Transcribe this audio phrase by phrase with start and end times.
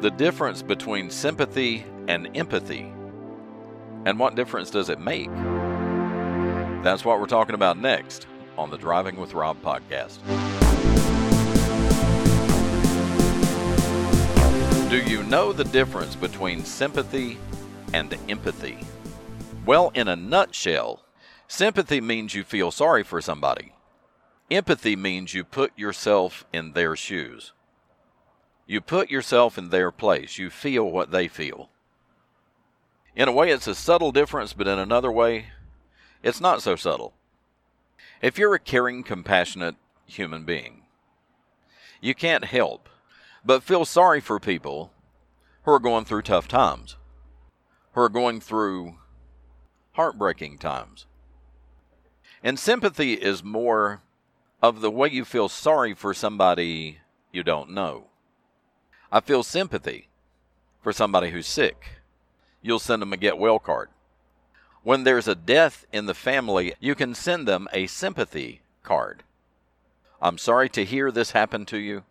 [0.00, 2.90] the difference between sympathy and empathy.
[4.06, 5.30] And what difference does it make?
[6.82, 8.26] That's what we're talking about next
[8.56, 10.18] on the Driving with Rob podcast.
[14.88, 17.36] Do you know the difference between sympathy
[17.92, 18.78] and empathy?
[19.66, 21.04] Well, in a nutshell,
[21.46, 23.74] sympathy means you feel sorry for somebody.
[24.50, 27.52] Empathy means you put yourself in their shoes.
[28.70, 30.38] You put yourself in their place.
[30.38, 31.70] You feel what they feel.
[33.16, 35.46] In a way, it's a subtle difference, but in another way,
[36.22, 37.12] it's not so subtle.
[38.22, 39.74] If you're a caring, compassionate
[40.06, 40.82] human being,
[42.00, 42.88] you can't help
[43.44, 44.92] but feel sorry for people
[45.64, 46.96] who are going through tough times,
[47.94, 48.98] who are going through
[49.94, 51.06] heartbreaking times.
[52.40, 54.02] And sympathy is more
[54.62, 56.98] of the way you feel sorry for somebody
[57.32, 58.09] you don't know.
[59.12, 60.08] I feel sympathy
[60.80, 62.00] for somebody who's sick.
[62.62, 63.88] You'll send them a get well card.
[64.82, 69.24] When there's a death in the family, you can send them a sympathy card.
[70.22, 72.04] I'm sorry to hear this happen to you.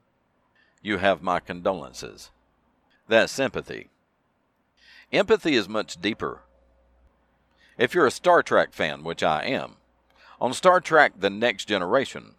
[0.82, 2.32] You have my condolences.
[3.08, 3.90] That's sympathy.
[5.12, 6.42] Empathy is much deeper.
[7.78, 9.78] If you're a Star Trek fan, which I am,
[10.42, 12.36] on Star Trek The Next Generation,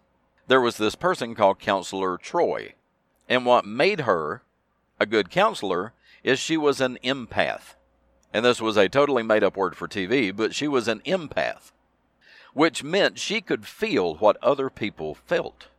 [0.47, 2.73] there was this person called Counselor Troi.
[3.27, 4.43] And what made her
[5.01, 7.73] a good counselor is she was an empath.
[8.31, 11.71] And this was a totally made up word for TV, but she was an empath,
[12.53, 15.69] which meant she could feel what other people felt.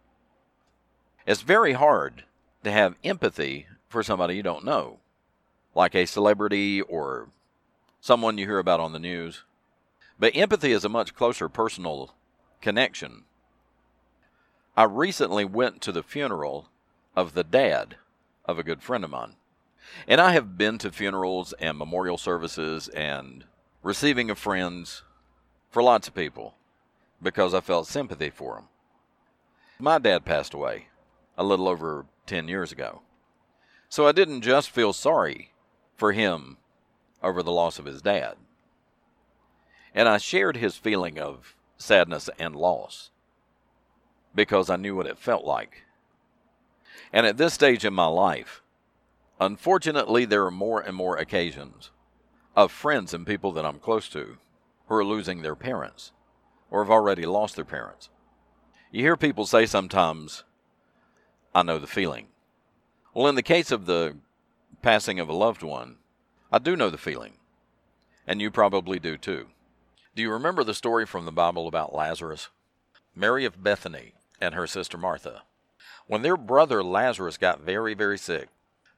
[1.24, 2.24] It's very hard
[2.64, 4.98] to have empathy for somebody you don't know,
[5.72, 7.28] like a celebrity or
[8.00, 9.44] someone you hear about on the news.
[10.18, 12.12] But empathy is a much closer personal
[12.60, 13.22] connection.
[14.76, 16.68] I recently went to the funeral
[17.14, 17.96] of the dad
[18.44, 19.36] of a good friend of mine.
[20.06, 23.44] And I have been to funerals and memorial services and
[23.82, 25.02] receiving of friends
[25.70, 26.54] for lots of people
[27.20, 28.64] because I felt sympathy for them.
[29.78, 30.88] My dad passed away
[31.36, 33.02] a little over 10 years ago.
[33.88, 35.52] So I didn't just feel sorry
[35.96, 36.58] for him
[37.22, 38.36] over the loss of his dad.
[39.94, 43.10] And I shared his feeling of sadness and loss
[44.34, 45.82] because I knew what it felt like
[47.12, 48.62] and at this stage in my life,
[49.40, 51.90] unfortunately, there are more and more occasions
[52.56, 54.38] of friends and people that I'm close to
[54.86, 56.12] who are losing their parents
[56.70, 58.08] or have already lost their parents.
[58.90, 60.44] You hear people say sometimes,
[61.54, 62.28] I know the feeling.
[63.14, 64.16] Well, in the case of the
[64.80, 65.96] passing of a loved one,
[66.50, 67.34] I do know the feeling.
[68.26, 69.48] And you probably do too.
[70.14, 72.48] Do you remember the story from the Bible about Lazarus?
[73.14, 75.42] Mary of Bethany and her sister Martha
[76.06, 78.48] when their brother Lazarus got very, very sick,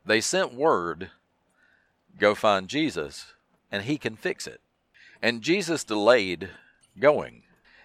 [0.04, 1.10] they sent word
[2.19, 3.34] go find Jesus
[3.70, 4.60] and he can fix it.
[5.22, 6.50] And Jesus delayed
[6.98, 7.42] going,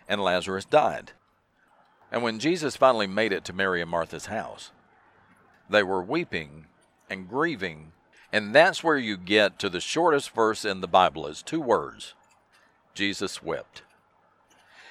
[0.08, 1.14] and Lazarus died.
[2.12, 4.72] And when Jesus finally made it to Mary and Martha's house,
[5.70, 6.66] they were weeping
[7.10, 7.92] and grieving.
[8.32, 12.14] And that's where you get to the shortest verse in the Bible is two words
[12.94, 13.84] Jesus wept.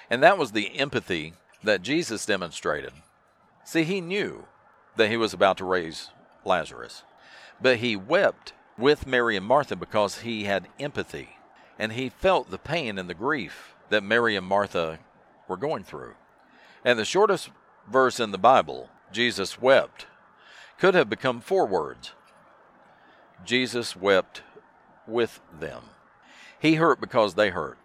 [0.08, 2.92] And that was the empathy that Jesus demonstrated
[3.68, 4.46] See, he knew
[4.96, 6.08] that he was about to raise
[6.42, 7.02] Lazarus,
[7.60, 11.36] but he wept with Mary and Martha because he had empathy
[11.78, 15.00] and he felt the pain and the grief that Mary and Martha
[15.48, 16.14] were going through.
[16.82, 17.50] And the shortest
[17.86, 20.06] verse in the Bible, Jesus wept,
[20.78, 22.12] could have become four words
[23.44, 24.40] Jesus wept
[25.06, 25.82] with them.
[26.58, 27.76] He hurt because they hurt.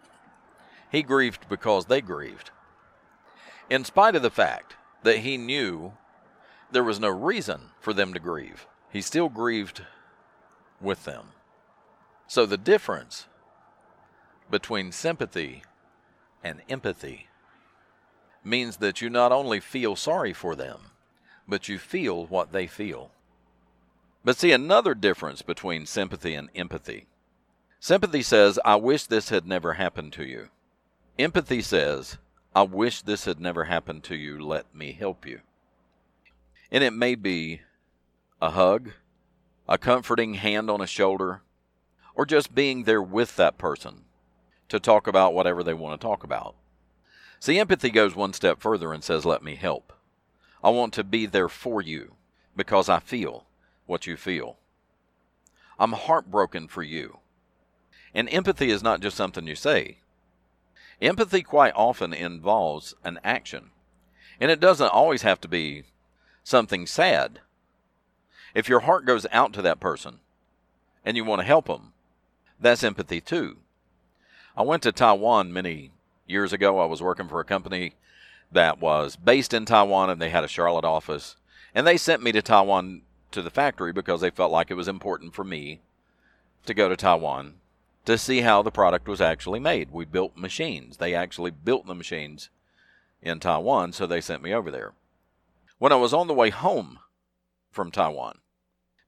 [0.89, 2.51] He grieved because they grieved.
[3.69, 5.93] In spite of the fact that he knew
[6.71, 8.67] there was no reason for them to grieve.
[8.91, 9.83] He still grieved
[10.81, 11.27] with them.
[12.27, 13.27] So the difference
[14.49, 15.63] between sympathy
[16.43, 17.27] and empathy
[18.43, 20.79] means that you not only feel sorry for them,
[21.47, 23.11] but you feel what they feel.
[24.23, 27.07] But see, another difference between sympathy and empathy.
[27.79, 30.49] Sympathy says, I wish this had never happened to you.
[31.19, 32.17] Empathy says,
[32.55, 34.39] I wish this had never happened to you.
[34.39, 35.41] Let me help you.
[36.71, 37.61] And it may be
[38.41, 38.91] a hug,
[39.67, 41.41] a comforting hand on a shoulder,
[42.13, 44.05] or just being there with that person
[44.69, 46.55] to talk about whatever they want to talk about.
[47.39, 49.91] See, empathy goes one step further and says, Let me help.
[50.63, 52.13] I want to be there for you
[52.55, 53.45] because I feel
[53.85, 54.57] what you feel.
[55.79, 57.19] I'm heartbroken for you.
[58.13, 59.97] And empathy is not just something you say,
[61.03, 63.71] Empathy quite often involves an action,
[64.39, 65.83] and it doesn't always have to be
[66.45, 67.41] something sad.
[68.55, 70.19] If your heart goes out to that person
[71.03, 71.91] and you want to help them,
[72.57, 73.57] that's empathy too.
[74.55, 75.91] I went to Taiwan many
[76.25, 76.79] years ago.
[76.79, 77.95] I was working for a company
[78.49, 81.35] that was based in Taiwan and they had a Charlotte office.
[81.75, 83.01] And they sent me to Taiwan
[83.31, 85.81] to the factory because they felt like it was important for me
[86.65, 87.55] to go to Taiwan
[88.05, 89.91] to see how the product was actually made.
[89.91, 90.97] We built machines.
[90.97, 92.49] They actually built the machines
[93.21, 94.93] in Taiwan, so they sent me over there.
[95.77, 96.99] When I was on the way home
[97.71, 98.39] from Taiwan,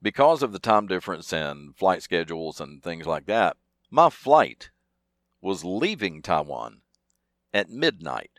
[0.02, 3.58] because of the time difference and flight schedules and things like that,
[3.90, 4.70] my flight
[5.42, 6.82] was leaving Taiwan
[7.54, 8.32] at midnight.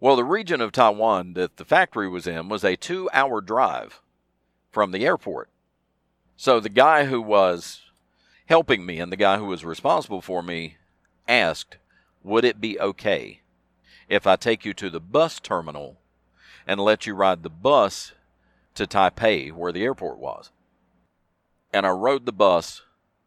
[0.00, 4.00] Well, the region of Taiwan that the factory was in was a two hour drive
[4.70, 5.50] from the airport.
[6.36, 7.82] So the guy who was
[8.48, 10.76] helping me and the guy who was responsible for me
[11.28, 11.76] asked,
[12.24, 13.42] Would it be okay
[14.08, 15.98] if I take you to the bus terminal
[16.66, 18.12] and let you ride the bus
[18.74, 20.50] to Taipei, where the airport was?
[21.72, 22.82] And I rode the bus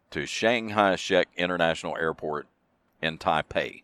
[0.10, 2.48] to Chiang Kai-shek International Airport
[3.02, 3.84] in Taipei.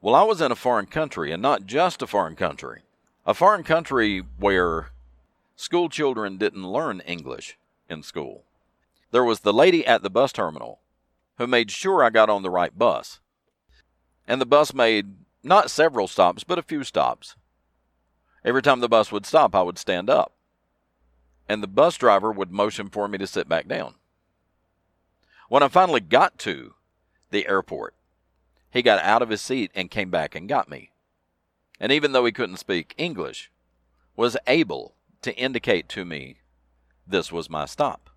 [0.00, 2.82] Well, I was in a foreign country, and not just a foreign country,
[3.24, 4.90] a foreign country where
[5.54, 7.56] school children didn't learn English
[7.88, 8.42] in school.
[9.10, 10.80] There was the lady at the bus terminal
[11.38, 13.20] who made sure I got on the right bus.
[14.26, 17.36] And the bus made not several stops, but a few stops.
[18.44, 20.32] Every time the bus would stop, I would stand up.
[21.48, 23.94] And the bus driver would motion for me to sit back down.
[25.48, 26.74] When I finally got to
[27.30, 27.94] the airport,
[28.70, 30.90] he got out of his seat and came back and got me.
[31.78, 33.50] And even though he couldn't speak English,
[34.16, 36.38] was able to indicate to me
[37.06, 38.10] this was my stop.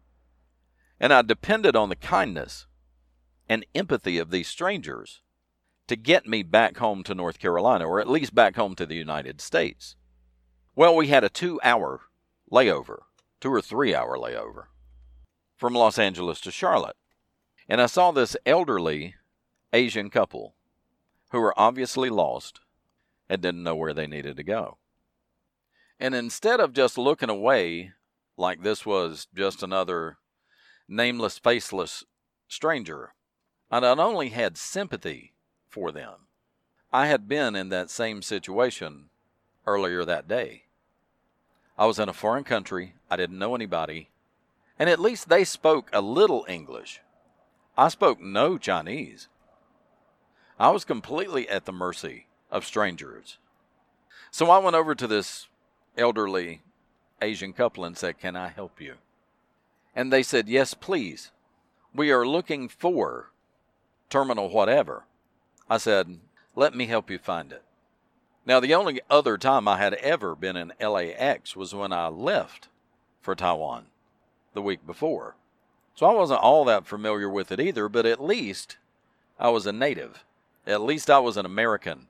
[1.00, 2.68] And I depended on the kindness
[3.48, 5.22] and empathy of these strangers
[5.88, 8.96] to get me back home to North Carolina, or at least back home to the
[8.96, 9.96] United States.
[10.76, 12.02] Well, we had a two hour
[12.52, 13.00] layover,
[13.42, 14.66] two or three hour layover,
[15.58, 16.96] from Los Angeles to Charlotte.
[17.68, 19.16] And I saw this elderly
[19.74, 20.54] Asian couple
[21.32, 22.60] who were obviously lost
[23.28, 24.78] and didn't know where they needed to go.
[26.00, 27.94] And instead of just looking away
[28.38, 30.19] like this was just another
[30.90, 32.04] nameless, faceless
[32.48, 33.14] stranger,
[33.72, 35.34] I not only had sympathy
[35.70, 36.28] for them,
[36.92, 39.10] I had been in that same situation
[39.68, 40.64] earlier that day.
[41.78, 44.10] I was in a foreign country, I didn't know anybody,
[44.80, 47.02] and at least they spoke a little English.
[47.78, 49.28] I spoke no Chinese.
[50.60, 53.38] I was completely at the mercy of strangers.
[54.32, 55.48] So I went over to this
[55.98, 56.62] elderly
[57.22, 58.96] Asian couple and said, Can I help you?
[59.96, 61.32] And they said, Yes, please.
[61.94, 63.32] We are looking for
[64.10, 65.06] terminal whatever.
[65.70, 66.20] I said,
[66.56, 67.64] Let me help you find it.
[68.46, 72.68] Now, the only other time I had ever been in LAX was when I left
[73.22, 73.88] for Taiwan
[74.54, 75.36] the week before.
[75.94, 78.78] So I wasn't all that familiar with it either, but at least
[79.38, 80.24] I was a native.
[80.66, 82.08] At least I was an American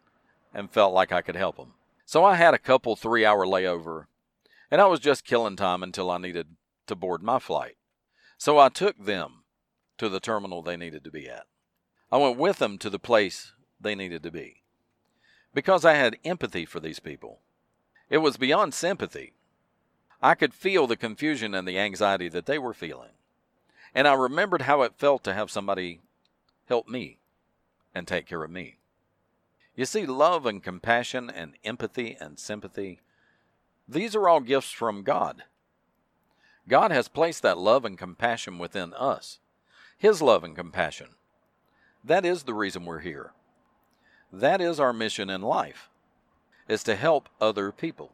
[0.53, 1.73] and felt like I could help them.
[2.05, 4.05] So I had a couple three hour layover,
[4.71, 6.47] and I was just killing time until I needed
[6.89, 7.77] to board my flight.
[8.37, 9.43] So I took them
[9.97, 11.45] to the terminal they needed to be at.
[12.11, 14.63] I went with them to the place they needed to be
[15.53, 17.39] because I had empathy for these people.
[18.09, 19.33] It was beyond sympathy.
[20.21, 23.11] I could feel the confusion and the anxiety that they were feeling.
[23.93, 26.01] And I remembered how it felt to have somebody
[26.67, 27.19] help me
[27.95, 28.77] and take care of me.
[29.75, 32.99] You see, love and compassion and empathy and sympathy,
[33.87, 35.43] these are all gifts from God.
[36.69, 39.39] God has placed that love and compassion within us.
[39.97, 41.09] His love and compassion.
[42.03, 43.31] That is the reason we're here.
[44.31, 45.89] That is our mission in life,
[46.67, 48.11] is to help other people.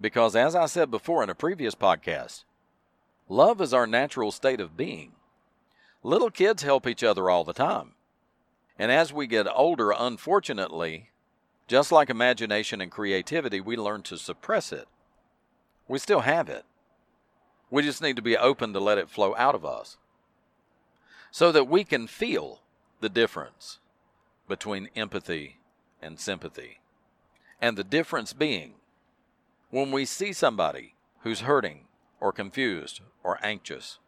[0.00, 2.44] Because as I said before in a previous podcast,
[3.28, 5.12] love is our natural state of being.
[6.02, 7.92] Little kids help each other all the time.
[8.78, 11.10] And as we get older, unfortunately,
[11.68, 14.88] just like imagination and creativity, we learn to suppress it.
[15.88, 16.64] We still have it.
[17.70, 19.96] We just need to be open to let it flow out of us
[21.30, 22.62] so that we can feel
[23.00, 23.78] the difference
[24.48, 25.58] between empathy
[26.00, 26.80] and sympathy.
[27.60, 28.74] And the difference being
[29.70, 31.86] when we see somebody who's hurting
[32.20, 33.98] or confused or anxious,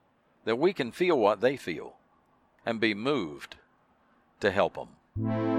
[0.44, 1.96] that we can feel what they feel
[2.64, 3.56] and be moved
[4.40, 5.57] to help them.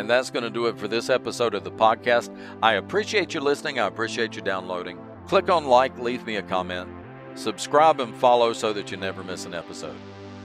[0.00, 2.34] And that's going to do it for this episode of the podcast.
[2.62, 3.78] I appreciate you listening.
[3.78, 4.98] I appreciate you downloading.
[5.26, 6.88] Click on like, leave me a comment,
[7.34, 9.96] subscribe, and follow so that you never miss an episode.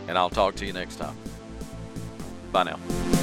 [0.09, 1.15] And I'll talk to you next time.
[2.51, 3.14] Bye now.